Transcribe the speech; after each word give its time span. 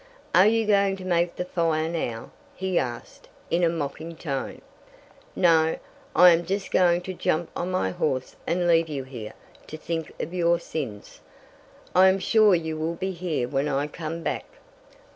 "Are 0.33 0.47
you 0.47 0.65
going 0.65 0.97
to 0.97 1.05
make 1.05 1.35
the 1.35 1.45
fire 1.45 1.87
now?" 1.87 2.31
he 2.55 2.79
asked, 2.79 3.29
in 3.51 3.63
a 3.63 3.69
mocking 3.69 4.15
tone. 4.15 4.61
"No, 5.35 5.77
I 6.15 6.31
am 6.31 6.43
just 6.43 6.71
going 6.71 7.01
to 7.01 7.13
jump 7.13 7.51
on 7.55 7.69
my 7.69 7.91
horse 7.91 8.35
and 8.47 8.67
leave 8.67 8.89
you 8.89 9.03
here 9.03 9.33
to 9.67 9.77
think 9.77 10.11
of 10.19 10.33
your 10.33 10.59
sins. 10.59 11.21
I 11.93 12.09
am 12.09 12.17
sure 12.17 12.55
you 12.55 12.77
will 12.77 12.95
be 12.95 13.11
here 13.11 13.47
when 13.47 13.67
I 13.67 13.85
come 13.85 14.23
back." 14.23 14.45